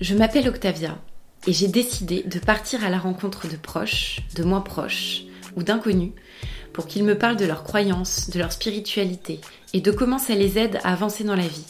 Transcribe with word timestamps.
Je 0.00 0.14
m'appelle 0.14 0.48
Octavia 0.48 0.96
et 1.46 1.52
j'ai 1.52 1.68
décidé 1.68 2.22
de 2.22 2.38
partir 2.38 2.84
à 2.84 2.90
la 2.90 2.98
rencontre 2.98 3.48
de 3.48 3.56
proches, 3.56 4.20
de 4.36 4.44
moins 4.44 4.60
proches 4.60 5.24
ou 5.56 5.62
d'inconnus 5.62 6.12
pour 6.72 6.86
qu'ils 6.86 7.04
me 7.04 7.18
parlent 7.18 7.36
de 7.36 7.46
leurs 7.46 7.64
croyances, 7.64 8.30
de 8.30 8.38
leur 8.38 8.52
spiritualité 8.52 9.40
et 9.72 9.80
de 9.80 9.90
comment 9.90 10.18
ça 10.18 10.34
les 10.34 10.58
aide 10.58 10.78
à 10.84 10.92
avancer 10.92 11.24
dans 11.24 11.34
la 11.34 11.48
vie. 11.48 11.66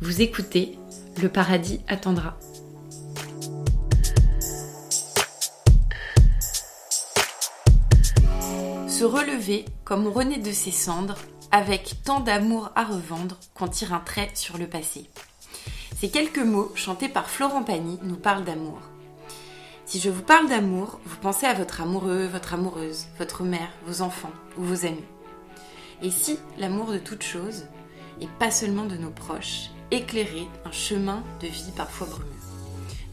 Vous 0.00 0.20
écoutez, 0.20 0.76
le 1.22 1.28
paradis 1.28 1.80
attendra. 1.88 2.38
Se 8.86 9.04
relever 9.04 9.64
comme 9.84 10.06
renaît 10.06 10.38
de 10.38 10.52
ses 10.52 10.70
cendres, 10.70 11.18
avec 11.52 12.02
tant 12.02 12.20
d'amour 12.20 12.72
à 12.74 12.84
revendre 12.84 13.36
qu'on 13.54 13.68
tire 13.68 13.92
un 13.92 14.00
trait 14.00 14.30
sur 14.34 14.56
le 14.56 14.66
passé. 14.66 15.08
Ces 16.00 16.10
quelques 16.10 16.38
mots, 16.38 16.72
chantés 16.74 17.10
par 17.10 17.28
Florent 17.28 17.62
Pagny, 17.62 17.98
nous 18.02 18.16
parlent 18.16 18.44
d'amour. 18.44 18.80
Si 19.84 20.00
je 20.00 20.08
vous 20.08 20.22
parle 20.22 20.48
d'amour, 20.48 20.98
vous 21.04 21.16
pensez 21.18 21.44
à 21.44 21.52
votre 21.52 21.82
amoureux, 21.82 22.26
votre 22.26 22.54
amoureuse, 22.54 23.06
votre 23.18 23.42
mère, 23.42 23.68
vos 23.86 24.00
enfants 24.00 24.32
ou 24.56 24.64
vos 24.64 24.86
amis. 24.86 25.04
Et 26.02 26.10
si 26.10 26.38
l'amour 26.56 26.90
de 26.90 26.98
toute 26.98 27.22
chose, 27.22 27.66
et 28.20 28.28
pas 28.38 28.50
seulement 28.50 28.86
de 28.86 28.96
nos 28.96 29.10
proches, 29.10 29.70
éclairait 29.90 30.48
un 30.64 30.72
chemin 30.72 31.22
de 31.40 31.46
vie 31.46 31.72
parfois 31.76 32.06
brumeux, 32.06 32.26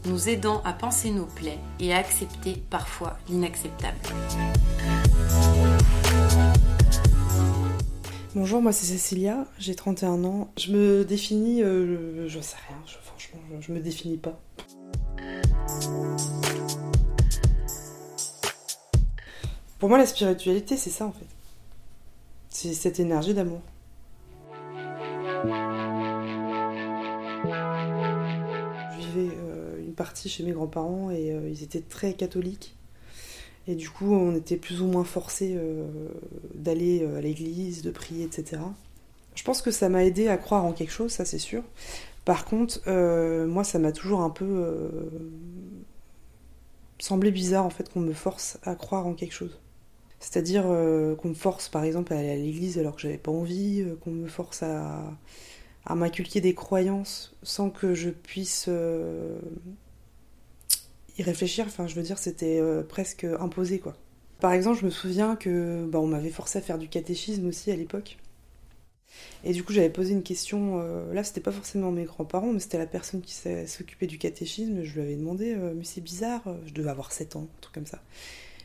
nous 0.06 0.30
aidant 0.30 0.62
à 0.64 0.72
penser 0.72 1.10
nos 1.10 1.26
plaies 1.26 1.60
et 1.78 1.92
à 1.92 1.98
accepter 1.98 2.62
parfois 2.70 3.18
l'inacceptable? 3.28 3.98
Bonjour, 8.50 8.62
moi 8.62 8.72
c'est 8.72 8.86
Cécilia, 8.86 9.46
j'ai 9.60 9.76
31 9.76 10.24
ans. 10.24 10.50
Je 10.58 10.72
me 10.72 11.04
définis, 11.04 11.62
euh, 11.62 12.26
je 12.26 12.40
sais 12.40 12.56
rien, 12.66 12.76
franchement, 13.00 13.38
je, 13.60 13.70
me 13.70 13.78
définis 13.78 14.16
pas. 14.16 14.40
Pour 19.78 19.88
moi, 19.88 19.98
la 19.98 20.06
spiritualité, 20.06 20.76
c'est 20.76 20.90
ça 20.90 21.06
en 21.06 21.12
fait. 21.12 21.28
C'est 22.48 22.72
cette 22.72 22.98
énergie 22.98 23.34
d'amour. 23.34 23.60
Je 28.90 28.98
vivais 28.98 29.30
euh, 29.32 29.78
une 29.78 29.94
partie 29.94 30.28
chez 30.28 30.42
mes 30.42 30.50
grands-parents 30.50 31.12
et 31.12 31.30
euh, 31.30 31.48
ils 31.48 31.62
étaient 31.62 31.82
très 31.82 32.14
catholiques. 32.14 32.74
Et 33.70 33.76
du 33.76 33.88
coup, 33.88 34.12
on 34.12 34.34
était 34.34 34.56
plus 34.56 34.82
ou 34.82 34.86
moins 34.86 35.04
forcés 35.04 35.54
euh, 35.56 35.86
d'aller 36.56 37.06
à 37.16 37.20
l'église, 37.20 37.82
de 37.82 37.92
prier, 37.92 38.24
etc. 38.24 38.60
Je 39.36 39.44
pense 39.44 39.62
que 39.62 39.70
ça 39.70 39.88
m'a 39.88 40.04
aidé 40.04 40.26
à 40.26 40.36
croire 40.36 40.64
en 40.64 40.72
quelque 40.72 40.90
chose, 40.90 41.12
ça 41.12 41.24
c'est 41.24 41.38
sûr. 41.38 41.62
Par 42.24 42.44
contre, 42.44 42.80
moi, 43.46 43.62
ça 43.62 43.78
m'a 43.78 43.92
toujours 43.92 44.22
un 44.22 44.30
peu 44.30 44.90
semblé 46.98 47.30
bizarre 47.30 47.64
en 47.64 47.70
fait 47.70 47.88
qu'on 47.88 48.00
me 48.00 48.12
force 48.12 48.58
à 48.64 48.74
croire 48.74 49.06
en 49.06 49.14
quelque 49.14 49.32
chose. 49.32 49.60
C'est-à-dire 50.18 50.64
qu'on 50.64 51.28
me 51.28 51.34
force 51.34 51.68
par 51.68 51.84
exemple 51.84 52.12
à 52.12 52.18
aller 52.18 52.30
à 52.30 52.36
l'église 52.36 52.76
alors 52.76 52.96
que 52.96 53.02
j'avais 53.02 53.18
pas 53.18 53.30
envie, 53.30 53.84
qu'on 54.02 54.10
me 54.10 54.26
force 54.26 54.64
à, 54.64 55.04
à 55.86 55.94
m'inculquer 55.94 56.40
des 56.40 56.54
croyances 56.54 57.36
sans 57.44 57.70
que 57.70 57.94
je 57.94 58.10
puisse 58.10 58.68
y 61.18 61.22
réfléchir. 61.22 61.66
Enfin, 61.66 61.86
je 61.86 61.94
veux 61.94 62.02
dire, 62.02 62.18
c'était 62.18 62.60
euh, 62.60 62.82
presque 62.82 63.24
imposé, 63.24 63.78
quoi. 63.78 63.94
Par 64.40 64.52
exemple, 64.52 64.80
je 64.80 64.86
me 64.86 64.90
souviens 64.90 65.36
que 65.36 65.86
bah, 65.86 66.00
on 66.00 66.06
m'avait 66.06 66.30
forcé 66.30 66.58
à 66.58 66.62
faire 66.62 66.78
du 66.78 66.88
catéchisme 66.88 67.46
aussi 67.46 67.70
à 67.70 67.76
l'époque. 67.76 68.16
Et 69.44 69.52
du 69.52 69.64
coup, 69.64 69.72
j'avais 69.72 69.90
posé 69.90 70.12
une 70.12 70.22
question. 70.22 70.80
Euh, 70.80 71.12
là, 71.12 71.24
c'était 71.24 71.40
pas 71.40 71.52
forcément 71.52 71.90
mes 71.90 72.04
grands-parents, 72.04 72.52
mais 72.52 72.60
c'était 72.60 72.78
la 72.78 72.86
personne 72.86 73.20
qui 73.20 73.34
s'occupait 73.66 74.06
du 74.06 74.18
catéchisme. 74.18 74.82
Je 74.82 74.94
lui 74.94 75.00
avais 75.02 75.16
demandé, 75.16 75.54
euh, 75.54 75.74
mais 75.76 75.84
c'est 75.84 76.00
bizarre. 76.00 76.42
Je 76.66 76.72
devais 76.72 76.90
avoir 76.90 77.12
7 77.12 77.36
ans, 77.36 77.42
un 77.42 77.60
truc 77.60 77.74
comme 77.74 77.86
ça. 77.86 78.00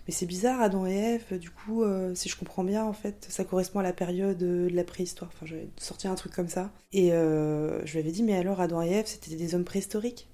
Mais 0.07 0.13
c'est 0.13 0.27
bizarre, 0.27 0.61
Adam 0.61 0.85
et 0.85 0.93
Ève. 0.93 1.39
Du 1.39 1.49
coup, 1.49 1.83
si 2.13 2.29
je 2.29 2.37
comprends 2.37 2.63
bien, 2.63 2.85
en 2.85 2.93
fait, 2.93 3.25
ça 3.27 3.43
correspond 3.43 3.79
à 3.79 3.83
la 3.83 3.91
période 3.91 4.37
de 4.37 4.69
la 4.71 4.83
préhistoire. 4.83 5.31
Enfin, 5.33 5.47
j'avais 5.47 5.67
sorti 5.77 6.07
un 6.07 6.13
truc 6.13 6.31
comme 6.31 6.47
ça. 6.47 6.69
Et 6.93 7.09
je 7.09 7.91
lui 7.91 7.99
avais 7.99 8.11
dit, 8.11 8.21
mais 8.21 8.37
alors, 8.37 8.61
Adam 8.61 8.83
et 8.83 8.91
Ève, 8.91 9.07
c'était 9.07 9.35
des 9.35 9.55
hommes 9.55 9.63
préhistoriques? 9.63 10.27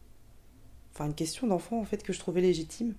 Enfin 0.93 1.05
une 1.05 1.13
question 1.13 1.47
d'enfant 1.47 1.79
en 1.79 1.85
fait 1.85 2.03
que 2.03 2.13
je 2.13 2.19
trouvais 2.19 2.41
légitime. 2.41 2.93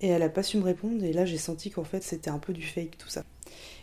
Et 0.00 0.08
elle 0.08 0.22
a 0.22 0.28
pas 0.28 0.42
su 0.42 0.58
me 0.58 0.62
répondre 0.62 1.02
et 1.04 1.12
là 1.12 1.24
j'ai 1.24 1.38
senti 1.38 1.70
qu'en 1.70 1.84
fait 1.84 2.02
c'était 2.02 2.30
un 2.30 2.38
peu 2.38 2.52
du 2.52 2.62
fake 2.62 2.98
tout 2.98 3.08
ça. 3.08 3.24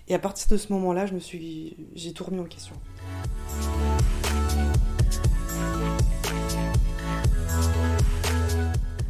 Et 0.07 0.16
à 0.16 0.19
partir 0.19 0.47
de 0.50 0.57
ce 0.57 0.72
moment-là, 0.73 1.06
je 1.06 1.13
me 1.13 1.19
suis 1.19 1.75
j'ai 1.95 2.13
tout 2.13 2.24
remis 2.24 2.40
en 2.40 2.45
question. 2.45 2.75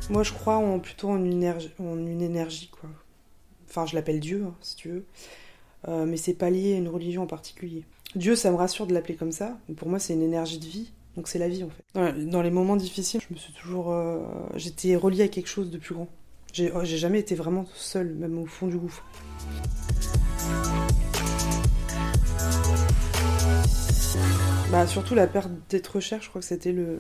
Moi 0.10 0.24
je 0.24 0.34
crois 0.34 0.58
en 0.58 0.80
plutôt 0.80 1.10
en 1.10 1.24
une 1.24 2.22
énergie, 2.22 2.70
quoi. 2.70 2.90
Enfin 3.70 3.86
je 3.86 3.96
l'appelle 3.96 4.20
Dieu 4.20 4.44
hein, 4.46 4.56
si 4.62 4.76
tu 4.76 4.90
veux. 4.90 5.06
Euh, 5.88 6.06
mais 6.06 6.18
c'est 6.18 6.34
pas 6.34 6.50
lié 6.50 6.76
à 6.76 6.78
une 6.78 6.88
religion 6.88 7.24
en 7.24 7.28
particulier. 7.28 7.84
Dieu, 8.16 8.36
ça 8.36 8.50
me 8.52 8.56
rassure 8.56 8.88
de 8.88 8.94
l'appeler 8.94 9.16
comme 9.16 9.32
ça. 9.32 9.58
Pour 9.76 9.90
moi, 9.90 10.00
c'est 10.00 10.14
une 10.14 10.24
énergie 10.24 10.58
de 10.58 10.66
vie 10.66 10.92
donc 11.16 11.28
c'est 11.28 11.40
la 11.40 11.48
vie 11.48 11.64
en 11.64 11.70
fait. 11.70 12.28
Dans 12.28 12.42
les 12.42 12.52
moments 12.52 12.76
difficiles, 12.76 13.22
je 13.28 13.34
me 13.34 13.40
suis 13.40 13.54
toujours. 13.54 13.92
Euh, 13.92 14.20
j'étais 14.56 14.96
reliée 14.96 15.24
à 15.24 15.28
quelque 15.28 15.48
chose 15.48 15.72
de 15.72 15.78
plus 15.78 15.96
grand. 15.96 16.08
Oh, 16.74 16.82
j'ai 16.84 16.98
jamais 16.98 17.20
été 17.20 17.36
vraiment 17.36 17.66
seule, 17.74 18.14
même 18.14 18.38
au 18.40 18.46
fond 18.46 18.68
du 18.68 18.78
gouffre. 18.78 19.04
Bah, 24.72 24.88
surtout 24.88 25.16
la 25.16 25.28
perte 25.28 25.52
d'être 25.70 26.00
cher, 26.00 26.22
je 26.22 26.30
crois 26.30 26.42
que 26.42 26.48
c'était 26.48 26.72
le, 26.72 27.00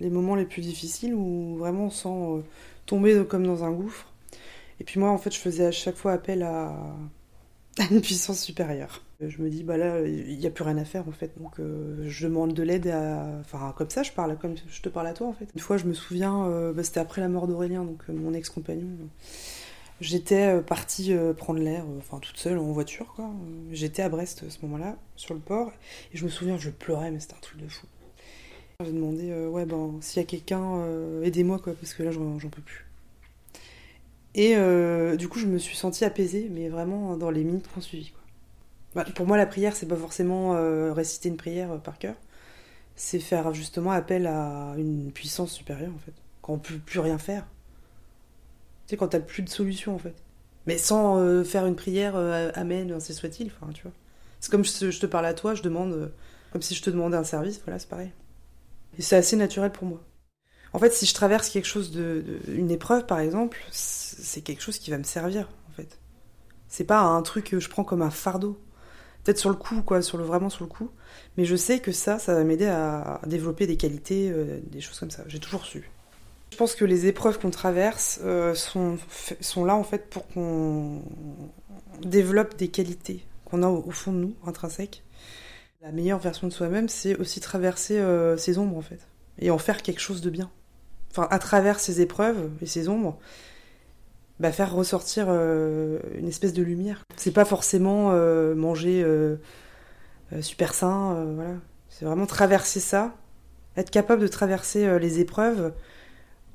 les 0.00 0.10
moments 0.10 0.34
les 0.34 0.44
plus 0.44 0.62
difficiles 0.62 1.14
où 1.14 1.56
vraiment 1.56 1.86
on 1.86 1.90
sent 1.90 2.08
euh, 2.08 2.40
tomber 2.86 3.24
comme 3.28 3.46
dans 3.46 3.64
un 3.64 3.70
gouffre. 3.70 4.06
Et 4.80 4.84
puis 4.84 5.00
moi, 5.00 5.10
en 5.10 5.18
fait, 5.18 5.32
je 5.32 5.38
faisais 5.38 5.66
à 5.66 5.72
chaque 5.72 5.96
fois 5.96 6.12
appel 6.12 6.42
à 6.42 6.74
une 7.90 8.00
puissance 8.00 8.40
supérieure. 8.40 9.02
Je 9.20 9.42
me 9.42 9.50
dis, 9.50 9.64
bah 9.64 9.76
là, 9.76 10.00
il 10.06 10.38
n'y 10.38 10.46
a 10.46 10.50
plus 10.50 10.62
rien 10.62 10.76
à 10.78 10.84
faire 10.84 11.08
en 11.08 11.12
fait. 11.12 11.32
Donc 11.38 11.58
euh, 11.58 12.04
je 12.08 12.26
demande 12.26 12.54
de 12.54 12.62
l'aide 12.62 12.86
à. 12.88 13.26
Enfin, 13.40 13.74
comme 13.76 13.90
ça, 13.90 14.02
je 14.02 14.12
parle, 14.12 14.38
comme 14.38 14.54
je 14.68 14.80
te 14.80 14.88
parle 14.88 15.08
à 15.08 15.12
toi 15.12 15.26
en 15.26 15.32
fait. 15.32 15.48
Une 15.54 15.60
fois, 15.60 15.76
je 15.76 15.86
me 15.86 15.94
souviens, 15.94 16.46
euh, 16.46 16.72
bah, 16.72 16.84
c'était 16.84 17.00
après 17.00 17.20
la 17.20 17.28
mort 17.28 17.48
d'Aurélien, 17.48 17.84
donc 17.84 18.02
euh, 18.08 18.12
mon 18.12 18.32
ex-compagnon. 18.32 18.88
J'étais 20.00 20.62
partie 20.62 21.12
prendre 21.36 21.58
l'air, 21.58 21.84
enfin 21.98 22.20
toute 22.20 22.36
seule 22.36 22.58
en 22.58 22.70
voiture 22.70 23.12
quoi. 23.16 23.32
J'étais 23.72 24.02
à 24.02 24.08
Brest 24.08 24.44
à 24.46 24.50
ce 24.50 24.58
moment-là, 24.62 24.96
sur 25.16 25.34
le 25.34 25.40
port, 25.40 25.72
et 26.12 26.16
je 26.16 26.24
me 26.24 26.30
souviens, 26.30 26.56
je 26.56 26.70
pleurais, 26.70 27.10
mais 27.10 27.18
c'était 27.18 27.34
un 27.34 27.40
truc 27.40 27.60
de 27.60 27.66
fou. 27.66 27.84
J'ai 28.84 28.92
demandé, 28.92 29.34
ouais, 29.48 29.66
ben, 29.66 29.96
s'il 30.00 30.22
y 30.22 30.24
a 30.24 30.28
quelqu'un, 30.28 30.84
aidez-moi 31.24 31.58
quoi, 31.58 31.72
parce 31.74 31.94
que 31.94 32.04
là, 32.04 32.12
j'en 32.12 32.38
peux 32.48 32.62
plus. 32.62 32.87
Et 34.34 34.54
du 35.16 35.28
coup, 35.28 35.38
je 35.38 35.46
me 35.46 35.58
suis 35.58 35.76
sentie 35.76 36.04
apaisée, 36.04 36.48
mais 36.50 36.68
vraiment 36.68 37.16
dans 37.16 37.30
les 37.30 37.44
minutes 37.44 37.66
qu'on 37.74 37.80
suivit. 37.80 38.12
Bah, 38.94 39.04
pour 39.14 39.26
moi, 39.26 39.36
la 39.36 39.46
prière, 39.46 39.76
c'est 39.76 39.86
pas 39.86 39.96
forcément 39.96 40.54
euh, 40.56 40.92
réciter 40.92 41.28
une 41.28 41.36
prière 41.36 41.72
euh, 41.72 41.78
par 41.78 41.98
cœur. 41.98 42.14
C'est 42.96 43.20
faire 43.20 43.52
justement 43.54 43.92
appel 43.92 44.26
à 44.26 44.74
une 44.76 45.12
puissance 45.12 45.52
supérieure, 45.52 45.92
en 45.94 45.98
fait. 45.98 46.14
Quand 46.42 46.54
on 46.54 46.58
peut 46.58 46.78
plus 46.78 46.98
rien 47.00 47.18
faire. 47.18 47.46
Tu 48.86 48.90
sais, 48.90 48.96
quand 48.96 49.08
t'as 49.08 49.20
plus 49.20 49.42
de 49.42 49.48
solution, 49.50 49.94
en 49.94 49.98
fait. 49.98 50.14
Mais 50.66 50.78
sans 50.78 51.18
euh, 51.18 51.44
faire 51.44 51.66
une 51.66 51.76
prière 51.76 52.16
Amen, 52.54 52.90
ainsi 52.92 53.14
soit-il, 53.14 53.50
tu 53.74 53.82
vois. 53.82 53.92
C'est 54.40 54.50
comme 54.50 54.64
je, 54.64 54.90
je, 54.90 55.00
te 55.00 55.06
parle 55.06 55.26
à 55.26 55.34
toi, 55.34 55.54
je 55.54 55.62
demande. 55.62 56.12
comme 56.52 56.62
si 56.62 56.74
je 56.74 56.82
te 56.82 56.90
demandais 56.90 57.16
un 57.16 57.24
service, 57.24 57.60
voilà, 57.64 57.78
c'est 57.78 57.88
pareil. 57.88 58.10
Et 58.98 59.02
c'est 59.02 59.16
assez 59.16 59.36
naturel 59.36 59.70
pour 59.70 59.86
moi. 59.86 60.02
En 60.72 60.78
fait, 60.78 60.92
si 60.92 61.06
je 61.06 61.14
traverse 61.14 61.48
quelque 61.48 61.66
chose 61.66 61.90
de, 61.90 62.22
une 62.48 62.70
épreuve, 62.70 63.06
par 63.06 63.20
exemple, 63.20 63.58
c'est 63.70 64.42
quelque 64.42 64.62
chose 64.62 64.78
qui 64.78 64.90
va 64.90 64.98
me 64.98 65.04
servir, 65.04 65.48
en 65.70 65.72
fait. 65.72 65.98
C'est 66.68 66.84
pas 66.84 67.00
un 67.00 67.22
truc 67.22 67.46
que 67.46 67.60
je 67.60 67.68
prends 67.68 67.84
comme 67.84 68.02
un 68.02 68.10
fardeau 68.10 68.60
peut-être 69.28 69.38
sur 69.38 69.50
le 69.50 69.56
coup, 69.56 69.82
quoi, 69.82 70.00
sur 70.00 70.16
le, 70.16 70.24
vraiment 70.24 70.48
sur 70.48 70.64
le 70.64 70.70
coup. 70.70 70.90
Mais 71.36 71.44
je 71.44 71.54
sais 71.54 71.80
que 71.80 71.92
ça, 71.92 72.18
ça 72.18 72.34
va 72.34 72.44
m'aider 72.44 72.66
à 72.66 73.20
développer 73.26 73.66
des 73.66 73.76
qualités, 73.76 74.30
euh, 74.30 74.58
des 74.70 74.80
choses 74.80 74.98
comme 74.98 75.10
ça. 75.10 75.22
J'ai 75.26 75.38
toujours 75.38 75.66
su. 75.66 75.90
Je 76.50 76.56
pense 76.56 76.74
que 76.74 76.86
les 76.86 77.04
épreuves 77.04 77.38
qu'on 77.38 77.50
traverse 77.50 78.20
euh, 78.24 78.54
sont, 78.54 78.96
sont 79.40 79.66
là 79.66 79.76
en 79.76 79.84
fait 79.84 80.08
pour 80.08 80.26
qu'on 80.28 81.02
développe 82.00 82.56
des 82.56 82.68
qualités 82.68 83.26
qu'on 83.44 83.62
a 83.62 83.68
au, 83.68 83.90
fond 83.90 84.12
de 84.12 84.18
nous, 84.18 84.34
intrinsèques. 84.46 85.02
La 85.82 85.92
meilleure 85.92 86.18
version 86.18 86.46
de 86.46 86.52
soi-même, 86.52 86.88
c'est 86.88 87.16
aussi 87.18 87.40
traverser 87.40 87.98
euh, 87.98 88.36
ses 88.36 88.58
ombres 88.58 88.76
en 88.76 88.82
fait, 88.82 89.00
et 89.38 89.50
en 89.50 89.58
faire 89.58 89.82
quelque 89.82 90.00
chose 90.00 90.20
de 90.20 90.30
bien. 90.30 90.50
Enfin, 91.10 91.26
à 91.30 91.38
travers 91.38 91.80
ces 91.80 92.00
épreuves 92.00 92.50
et 92.60 92.66
ces 92.66 92.88
ombres, 92.88 93.18
bah, 94.40 94.52
faire 94.52 94.72
ressortir 94.72 95.26
euh, 95.28 95.98
une 96.16 96.28
espèce 96.28 96.52
de 96.52 96.62
lumière. 96.62 97.04
C'est 97.16 97.32
pas 97.32 97.44
forcément 97.44 98.10
euh, 98.12 98.54
manger 98.54 99.02
euh, 99.04 99.36
super 100.40 100.74
sain, 100.74 101.24
voilà. 101.34 101.54
C'est 101.88 102.04
vraiment 102.04 102.26
traverser 102.26 102.78
ça, 102.78 103.14
être 103.76 103.90
capable 103.90 104.22
de 104.22 104.28
traverser 104.28 104.98
les 105.00 105.18
épreuves 105.18 105.72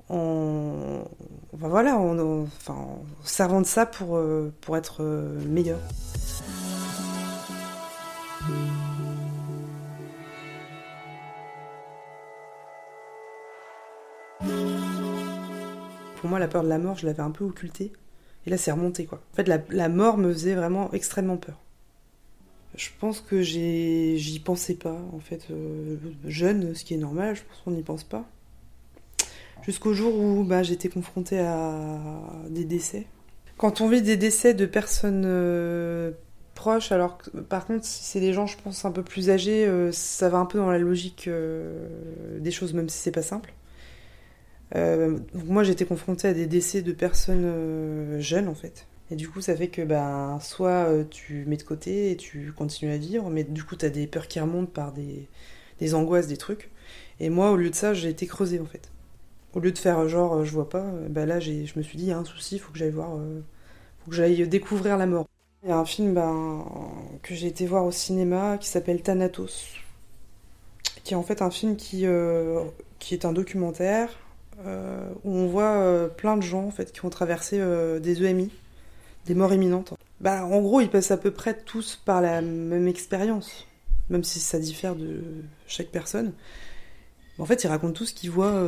en, 0.07 1.03
voilà, 1.51 1.97
en, 1.97 2.43
enfin, 2.43 2.73
en 2.75 3.03
servant 3.25 3.59
de 3.59 3.65
ça 3.65 3.85
pour, 3.85 4.21
pour 4.61 4.77
être 4.77 5.03
meilleur. 5.49 5.79
Pour 16.23 16.29
moi, 16.29 16.39
la 16.39 16.47
peur 16.47 16.63
de 16.63 16.69
la 16.69 16.77
mort, 16.77 16.97
je 16.97 17.05
l'avais 17.05 17.19
un 17.19 17.31
peu 17.31 17.43
occultée. 17.43 17.91
Et 18.45 18.49
là, 18.49 18.55
c'est 18.55 18.71
remonté, 18.71 19.03
quoi. 19.03 19.21
En 19.33 19.35
fait, 19.35 19.45
la, 19.69 19.89
mort 19.89 20.17
me 20.17 20.31
faisait 20.31 20.55
vraiment 20.55 20.89
extrêmement 20.93 21.35
peur. 21.35 21.59
Je 22.77 22.87
pense 22.97 23.19
que 23.19 23.41
j'y 23.41 24.41
pensais 24.45 24.75
pas, 24.75 24.97
en 25.11 25.19
fait. 25.19 25.47
Euh, 25.51 25.97
jeune, 26.23 26.75
ce 26.75 26.85
qui 26.85 26.93
est 26.93 26.97
normal, 26.97 27.35
je 27.35 27.41
pense 27.41 27.57
qu'on 27.65 27.71
n'y 27.71 27.83
pense 27.83 28.05
pas. 28.05 28.23
Jusqu'au 29.63 29.93
jour 29.93 30.17
où 30.17 30.45
bah, 30.45 30.63
j'étais 30.63 30.87
confrontée 30.87 31.39
à 31.39 31.99
des 32.49 32.63
décès. 32.63 33.05
Quand 33.57 33.81
on 33.81 33.89
vit 33.89 34.01
des 34.01 34.15
décès 34.15 34.53
de 34.53 34.65
personnes 34.65 35.23
euh, 35.25 36.11
proches, 36.55 36.93
alors 36.93 37.17
par 37.49 37.65
contre, 37.65 37.83
si 37.83 38.05
c'est 38.05 38.21
des 38.21 38.31
gens, 38.31 38.47
je 38.47 38.55
pense, 38.63 38.85
un 38.85 38.91
peu 38.91 39.03
plus 39.03 39.29
âgés, 39.29 39.65
euh, 39.65 39.91
ça 39.91 40.29
va 40.29 40.37
un 40.37 40.45
peu 40.45 40.57
dans 40.57 40.71
la 40.71 40.79
logique 40.79 41.29
des 42.39 42.51
choses, 42.51 42.73
même 42.73 42.87
si 42.87 42.99
c'est 42.99 43.11
pas 43.11 43.21
simple. 43.21 43.53
Euh, 44.75 45.19
moi, 45.33 45.63
j'étais 45.63 45.85
confrontée 45.85 46.27
à 46.27 46.33
des 46.33 46.47
décès 46.47 46.81
de 46.81 46.91
personnes 46.93 47.45
euh, 47.45 48.19
jeunes, 48.19 48.47
en 48.47 48.55
fait. 48.55 48.87
Et 49.11 49.15
du 49.15 49.29
coup, 49.29 49.41
ça 49.41 49.55
fait 49.55 49.67
que 49.67 49.81
ben, 49.83 50.39
soit 50.41 50.87
euh, 50.89 51.03
tu 51.09 51.45
mets 51.45 51.57
de 51.57 51.63
côté 51.63 52.11
et 52.11 52.17
tu 52.17 52.51
continues 52.53 52.91
à 52.91 52.97
vivre, 52.97 53.29
mais 53.29 53.43
du 53.43 53.63
coup, 53.63 53.75
tu 53.75 53.85
as 53.85 53.89
des 53.89 54.07
peurs 54.07 54.27
qui 54.27 54.39
remontent 54.39 54.71
par 54.71 54.91
des, 54.93 55.27
des, 55.79 55.93
angoisses, 55.93 56.27
des 56.27 56.37
trucs. 56.37 56.71
Et 57.19 57.29
moi, 57.29 57.51
au 57.51 57.57
lieu 57.57 57.69
de 57.69 57.75
ça, 57.75 57.93
j'ai 57.93 58.09
été 58.09 58.25
creusée, 58.25 58.59
en 58.59 58.65
fait. 58.65 58.89
Au 59.53 59.59
lieu 59.59 59.71
de 59.71 59.77
faire 59.77 60.07
genre, 60.09 60.43
je 60.43 60.51
vois 60.51 60.69
pas, 60.69 60.83
ben 61.09 61.27
là, 61.27 61.39
je 61.39 61.51
me 61.51 61.83
suis 61.83 61.97
dit, 61.97 62.05
il 62.05 62.09
y 62.09 62.11
a 62.11 62.17
un 62.17 62.25
souci, 62.25 62.57
faut 62.57 62.71
que 62.71 62.79
j'aille 62.79 62.89
voir, 62.89 63.19
faut 64.03 64.09
que 64.09 64.15
j'aille 64.15 64.47
découvrir 64.47 64.97
la 64.97 65.05
mort. 65.05 65.27
Il 65.61 65.69
y 65.69 65.71
a 65.71 65.77
un 65.77 65.85
film 65.85 66.15
ben, 66.15 66.65
que 67.21 67.35
j'ai 67.35 67.47
été 67.47 67.67
voir 67.67 67.85
au 67.85 67.91
cinéma 67.91 68.57
qui 68.57 68.67
s'appelle 68.67 69.03
Thanatos, 69.03 69.75
qui 71.03 71.13
est 71.13 71.17
en 71.17 71.21
fait 71.21 71.43
un 71.43 71.51
film 71.51 71.75
qui, 71.75 72.05
qui 72.97 73.13
est 73.13 73.25
un 73.25 73.31
documentaire 73.31 74.09
euh, 74.65 75.09
où 75.23 75.35
on 75.35 75.47
voit 75.47 75.77
euh, 75.77 76.07
plein 76.07 76.37
de 76.37 76.43
gens 76.43 76.65
en 76.65 76.71
fait 76.71 76.91
qui 76.91 77.03
ont 77.05 77.09
traversé 77.09 77.59
euh, 77.59 77.99
des 77.99 78.23
EMI, 78.23 78.51
des 79.25 79.35
morts 79.35 79.53
imminentes. 79.53 79.93
Bah, 80.21 80.45
en 80.45 80.61
gros, 80.61 80.81
ils 80.81 80.89
passent 80.89 81.11
à 81.11 81.17
peu 81.17 81.31
près 81.31 81.57
tous 81.57 81.99
par 82.05 82.21
la 82.21 82.41
même 82.41 82.87
expérience, 82.87 83.67
même 84.09 84.23
si 84.23 84.39
ça 84.39 84.59
diffère 84.59 84.95
de 84.95 85.21
chaque 85.67 85.89
personne. 85.89 86.33
En 87.39 87.45
fait, 87.45 87.63
ils 87.63 87.67
racontent 87.67 87.93
tous 87.93 88.11
qu'ils 88.13 88.29
voient 88.29 88.61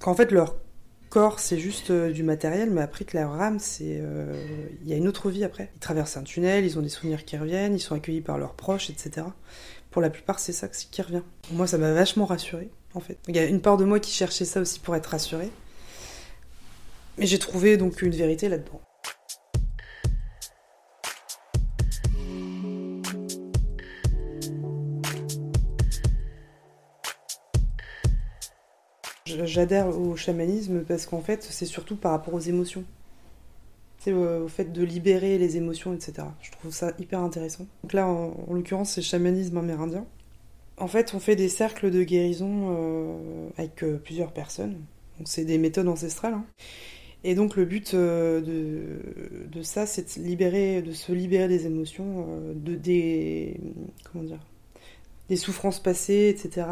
qu'en 0.00 0.14
fait 0.14 0.32
leur 0.32 0.56
corps 1.10 1.40
c'est 1.40 1.58
juste 1.58 1.92
du 1.92 2.22
matériel, 2.22 2.70
mais 2.70 2.80
après 2.80 3.04
que 3.04 3.16
leur 3.16 3.32
âme, 3.32 3.58
c'est 3.58 4.02
il 4.82 4.88
y 4.88 4.92
a 4.92 4.96
une 4.96 5.08
autre 5.08 5.30
vie 5.30 5.44
après. 5.44 5.70
Ils 5.76 5.80
traversent 5.80 6.16
un 6.16 6.22
tunnel, 6.22 6.64
ils 6.64 6.78
ont 6.78 6.82
des 6.82 6.88
souvenirs 6.88 7.24
qui 7.24 7.36
reviennent, 7.36 7.74
ils 7.74 7.80
sont 7.80 7.94
accueillis 7.94 8.22
par 8.22 8.38
leurs 8.38 8.54
proches, 8.54 8.88
etc. 8.88 9.26
Pour 9.90 10.00
la 10.00 10.08
plupart, 10.08 10.38
c'est 10.38 10.52
ça 10.52 10.68
qui 10.68 11.02
revient. 11.02 11.22
Moi, 11.52 11.66
ça 11.66 11.76
m'a 11.76 11.92
vachement 11.92 12.24
rassurée 12.24 12.70
en 12.94 13.00
fait. 13.00 13.18
Il 13.28 13.36
y 13.36 13.38
a 13.38 13.44
une 13.44 13.60
part 13.60 13.76
de 13.76 13.84
moi 13.84 14.00
qui 14.00 14.12
cherchait 14.12 14.44
ça 14.44 14.60
aussi 14.60 14.80
pour 14.80 14.96
être 14.96 15.06
rassurée. 15.06 15.50
Mais 17.18 17.26
j'ai 17.26 17.38
trouvé 17.38 17.76
donc 17.76 18.00
une 18.02 18.12
vérité 18.12 18.48
là-dedans. 18.48 18.80
J'adhère 29.44 29.88
au 29.88 30.16
chamanisme 30.16 30.82
parce 30.86 31.06
qu'en 31.06 31.20
fait, 31.20 31.42
c'est 31.42 31.66
surtout 31.66 31.96
par 31.96 32.12
rapport 32.12 32.34
aux 32.34 32.40
émotions. 32.40 32.84
C'est 33.98 34.12
au 34.12 34.48
fait 34.48 34.72
de 34.72 34.82
libérer 34.82 35.36
les 35.36 35.58
émotions, 35.58 35.92
etc. 35.92 36.28
Je 36.40 36.50
trouve 36.52 36.72
ça 36.72 36.92
hyper 36.98 37.20
intéressant. 37.20 37.66
Donc 37.82 37.92
là, 37.92 38.06
en, 38.06 38.34
en 38.48 38.54
l'occurrence, 38.54 38.92
c'est 38.92 39.02
chamanisme 39.02 39.58
amérindien. 39.58 40.06
En 40.80 40.88
fait, 40.88 41.12
on 41.14 41.20
fait 41.20 41.36
des 41.36 41.50
cercles 41.50 41.90
de 41.90 42.02
guérison 42.02 42.68
euh, 42.70 43.48
avec 43.58 43.84
euh, 43.84 43.98
plusieurs 44.02 44.32
personnes. 44.32 44.78
Donc, 45.18 45.28
c'est 45.28 45.44
des 45.44 45.58
méthodes 45.58 45.88
ancestrales. 45.88 46.32
Hein. 46.32 46.46
Et 47.22 47.34
donc, 47.34 47.54
le 47.56 47.66
but 47.66 47.92
euh, 47.92 48.40
de, 48.40 49.62
ça, 49.62 49.84
c'est 49.84 50.18
de, 50.18 50.24
libérer, 50.24 50.80
de 50.80 50.92
se 50.92 51.12
libérer 51.12 51.48
des 51.48 51.66
émotions, 51.66 52.26
de, 52.54 52.74
des, 52.76 53.60
comment 54.10 54.24
dire, 54.24 54.40
des 55.30 55.36
souffrances 55.36 55.80
passées, 55.80 56.28
etc., 56.28 56.66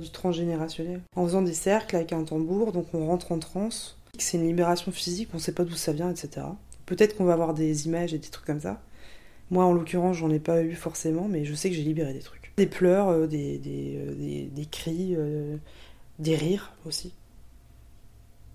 du 0.00 0.08
transgénérationnel. 0.10 1.02
En 1.16 1.24
faisant 1.24 1.42
des 1.42 1.52
cercles 1.52 1.96
avec 1.96 2.12
un 2.12 2.22
tambour, 2.22 2.70
donc 2.70 2.86
on 2.94 3.06
rentre 3.06 3.32
en 3.32 3.40
transe. 3.40 3.98
C'est 4.18 4.38
une 4.38 4.46
libération 4.46 4.92
physique, 4.92 5.30
on 5.34 5.38
ne 5.38 5.42
sait 5.42 5.52
pas 5.52 5.64
d'où 5.64 5.74
ça 5.74 5.92
vient, 5.92 6.08
etc. 6.08 6.46
Peut-être 6.86 7.16
qu'on 7.16 7.24
va 7.24 7.32
avoir 7.32 7.54
des 7.54 7.86
images 7.86 8.14
et 8.14 8.18
des 8.18 8.28
trucs 8.28 8.46
comme 8.46 8.60
ça. 8.60 8.80
Moi, 9.50 9.64
en 9.64 9.72
l'occurrence, 9.72 10.16
j'en 10.16 10.30
ai 10.30 10.38
pas 10.38 10.62
eu 10.62 10.74
forcément, 10.74 11.26
mais 11.28 11.44
je 11.44 11.54
sais 11.54 11.70
que 11.70 11.76
j'ai 11.76 11.82
libéré 11.82 12.14
des 12.14 12.20
trucs. 12.20 12.52
Des 12.56 12.66
pleurs, 12.66 13.08
euh, 13.08 13.26
des, 13.26 13.60
euh, 13.66 14.14
des, 14.14 14.44
des, 14.44 14.66
cris, 14.66 15.16
euh, 15.16 15.56
des 16.20 16.36
rires 16.36 16.72
aussi. 16.86 17.12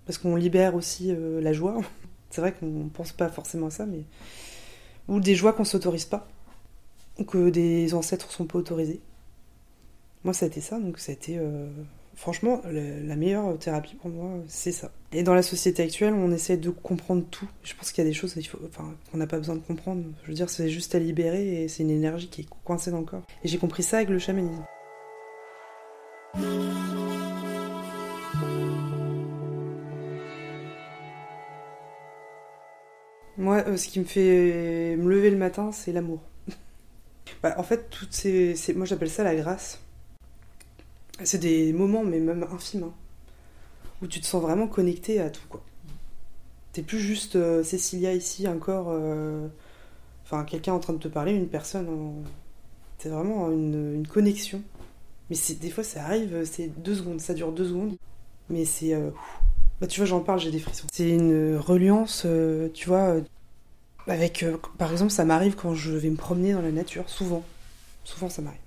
Parce 0.06 0.18
qu'on 0.18 0.38
libère 0.38 0.74
aussi 0.74 1.14
la 1.14 1.54
joie. 1.54 1.82
C'est 2.30 2.40
vrai 2.40 2.54
qu'on 2.54 2.90
pense 2.94 3.12
pas 3.12 3.28
forcément 3.28 3.68
à 3.68 3.72
ça, 3.72 3.86
mais. 3.86 4.04
Ou 5.10 5.20
des 5.20 5.36
joies 5.36 5.52
qu'on 5.52 5.66
s'autorise 5.66 6.06
pas. 6.06 6.28
Ou 7.18 7.26
que 7.26 7.50
des 7.50 7.94
ancêtres 7.94 8.32
sont 8.32 8.46
pas 8.46 8.58
autorisés. 8.58 9.02
Moi, 10.24 10.34
ça 10.34 10.46
a 10.46 10.48
été 10.50 10.62
ça, 10.62 10.80
donc 10.80 11.00
ça 11.00 11.12
a 11.12 11.16
été 11.16 11.40
franchement, 12.20 12.62
la 12.66 13.16
meilleure 13.16 13.58
thérapie 13.58 13.96
pour 13.96 14.12
moi, 14.12 14.44
c'est 14.48 14.74
ça. 14.74 14.92
Et 15.14 15.24
dans 15.24 15.34
la 15.34 15.42
société 15.42 15.84
actuelle, 15.84 16.14
on 16.14 16.32
essaie 16.34 16.58
de 16.58 16.70
comprendre 16.70 17.24
tout. 17.32 17.48
Je 17.64 17.74
pense 17.74 17.92
qu'il 17.92 18.04
y 18.04 18.08
a 18.08 18.10
des 18.10 18.14
choses 18.14 18.36
qu'on 19.12 19.18
n'a 19.18 19.26
pas 19.26 19.38
besoin 19.38 19.56
de 19.56 19.62
comprendre. 19.62 20.04
Je 20.24 20.28
veux 20.28 20.34
dire, 20.34 20.50
c'est 20.50 20.68
juste 20.70 20.94
à 20.96 21.00
libérer 21.00 21.64
et 21.64 21.68
c'est 21.70 21.84
une 21.84 21.92
énergie 21.92 22.28
qui 22.28 22.42
est 22.42 22.48
coincée 22.66 22.92
dans 22.92 23.00
le 23.00 23.06
corps. 23.06 23.24
Et 23.44 23.48
j'ai 23.48 23.58
compris 23.58 23.84
ça 23.84 23.98
avec 23.98 24.10
le 24.10 24.20
chamanisme. 24.20 24.66
Moi, 33.38 33.64
euh, 33.66 33.78
ce 33.78 33.88
qui 33.88 34.02
me 34.02 34.06
fait 34.06 34.98
me 34.98 35.10
lever 35.10 35.30
le 35.30 35.38
matin, 35.38 35.72
c'est 35.72 35.94
l'amour. 35.94 36.20
Bah, 37.42 37.56
en 37.58 37.64
fait, 37.64 37.90
toutes 37.90 38.26
moi 38.76 38.86
j'appelle 38.86 39.10
ça 39.10 39.24
la 39.24 39.34
grâce. 39.36 39.80
C'est 41.24 41.40
des 41.40 41.74
moments, 41.74 42.04
mais 42.04 42.20
même 42.20 42.46
infimes, 42.52 42.84
hein, 42.84 42.94
où 44.02 44.08
tu 44.08 44.22
te 44.22 44.26
sens 44.26 44.42
vraiment 44.42 44.68
connecté 44.68 45.20
à 45.20 45.30
tout, 45.30 45.48
quoi. 45.50 45.64
T'es 46.72 46.84
plus 46.84 47.00
juste 47.00 47.36
euh, 47.36 47.64
Cécilia 47.64 48.14
ici, 48.14 48.48
un 48.48 48.58
corps. 48.58 48.90
Euh, 48.90 49.48
enfin, 50.24 50.44
quelqu'un 50.44 50.74
en 50.74 50.80
train 50.80 50.94
de 50.94 51.00
te 51.00 51.08
parler, 51.08 51.34
une 51.34 51.48
personne. 51.48 51.88
C'est 53.00 53.10
vraiment 53.10 53.50
une, 53.50 54.06
connexion. 54.08 54.62
Mais 55.30 55.36
des 55.60 55.70
fois, 55.70 55.84
ça 55.84 56.04
arrive, 56.06 56.44
c'est 56.46 56.68
deux 56.82 56.96
secondes, 56.96 57.20
ça 57.20 57.34
dure 57.34 57.52
deux 57.52 57.68
secondes. 57.68 57.96
Mais 58.50 58.66
c'est. 58.66 58.94
Euh, 58.94 59.10
bah, 59.82 59.88
tu 59.88 60.00
vois, 60.00 60.06
j'en 60.06 60.22
parle, 60.22 60.40
j'ai 60.40 60.52
des 60.52 60.60
frissons. 60.60 60.88
C'est 60.92 61.10
une 61.10 61.56
reliance, 61.58 62.26
tu 62.74 62.88
vois, 62.88 63.16
avec. 64.08 64.46
par 64.78 64.92
exemple, 64.92 65.12
ça 65.12 65.26
m'arrive 65.26 65.56
quand 65.56 65.74
je 65.74 65.92
vais 65.92 66.10
me 66.10 66.18
promener 66.18 66.54
dans 66.54 66.62
la 66.62 66.72
nature, 66.72 67.10
souvent. 67.10 67.44
Souvent, 68.04 68.30
ça 68.30 68.42
m'arrive. 68.42 68.60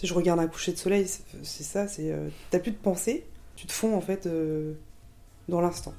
Si 0.00 0.06
je 0.06 0.14
regarde 0.14 0.38
un 0.38 0.46
coucher 0.46 0.70
de 0.70 0.76
soleil, 0.76 1.08
c'est 1.42 1.64
ça, 1.64 1.88
c'est 1.88 2.12
euh, 2.12 2.28
t'as 2.50 2.60
plus 2.60 2.70
de 2.70 2.76
pensée, 2.76 3.26
tu 3.56 3.66
te 3.66 3.72
fonds 3.72 3.96
en 3.96 4.00
fait 4.00 4.26
euh, 4.26 4.74
dans 5.48 5.60
l'instant. 5.60 5.92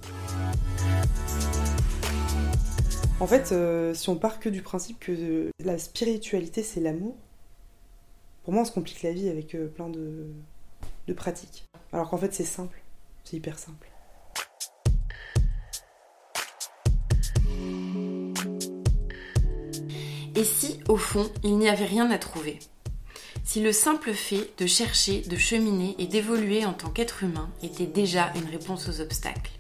En 3.20 3.28
fait, 3.28 3.52
euh, 3.52 3.94
si 3.94 4.08
on 4.08 4.16
part 4.16 4.40
que 4.40 4.48
du 4.48 4.62
principe 4.62 5.02
que 5.02 5.50
la 5.66 5.78
spiritualité 5.78 6.64
c'est 6.64 6.80
l'amour, 6.80 7.14
pour 8.46 8.54
moi 8.54 8.62
on 8.62 8.66
se 8.66 8.72
complique 8.72 9.04
la 9.04 9.12
vie 9.12 9.28
avec 9.28 9.58
plein 9.76 9.90
de, 9.90 10.28
de 11.10 11.14
pratiques. 11.14 11.66
Alors 11.92 12.10
qu'en 12.10 12.18
fait 12.18 12.34
c'est 12.34 12.46
simple, 12.46 12.82
c'est 13.26 13.36
hyper 13.36 13.60
simple. 13.60 13.90
Et 20.36 20.46
si, 20.46 20.80
au 20.88 20.96
fond, 20.96 21.30
il 21.44 21.58
n'y 21.58 21.68
avait 21.68 21.84
rien 21.84 22.10
à 22.12 22.18
trouver? 22.18 22.60
Si 23.44 23.62
le 23.62 23.72
simple 23.72 24.14
fait 24.14 24.52
de 24.58 24.68
chercher, 24.68 25.22
de 25.22 25.38
cheminer 25.38 25.96
et 25.98 26.08
d'évoluer 26.08 26.66
en 26.66 26.74
tant 26.74 26.90
qu'être 26.90 27.24
humain 27.24 27.50
était 27.64 27.86
déjà 27.86 28.32
une 28.36 28.50
réponse 28.50 28.88
aux 28.90 29.02
obstacles, 29.02 29.52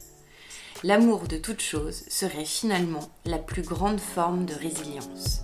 l'amour 0.83 1.27
de 1.27 1.37
toute 1.37 1.61
chose 1.61 2.03
serait 2.07 2.45
finalement 2.45 3.09
la 3.25 3.37
plus 3.37 3.63
grande 3.63 3.99
forme 3.99 4.45
de 4.45 4.53
résilience. 4.53 5.41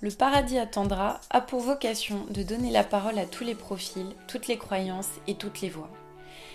Le 0.00 0.10
paradis 0.10 0.58
attendra 0.58 1.20
a 1.30 1.40
pour 1.40 1.60
vocation 1.60 2.24
de 2.30 2.44
donner 2.44 2.70
la 2.70 2.84
parole 2.84 3.18
à 3.18 3.26
tous 3.26 3.42
les 3.42 3.56
profils, 3.56 4.14
toutes 4.28 4.46
les 4.46 4.56
croyances 4.56 5.10
et 5.26 5.34
toutes 5.34 5.60
les 5.60 5.70
voix. 5.70 5.90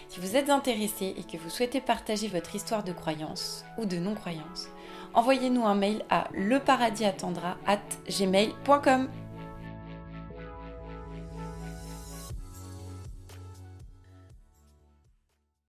Si 0.08 0.22
vous 0.22 0.36
êtes 0.36 0.50
intéressé 0.50 1.14
et 1.18 1.24
que 1.24 1.42
vous 1.42 1.50
souhaitez 1.50 1.82
partager 1.82 2.28
votre 2.28 2.56
histoire 2.56 2.84
de 2.84 2.94
croyance 2.94 3.66
ou 3.78 3.86
de 3.86 3.98
non-croyance, 3.98 4.70
envoyez-nous 5.14 5.66
un 5.66 5.76
mail 5.76 6.04
à 6.10 6.28
leparadisattendra@gmail.com. 6.34 9.10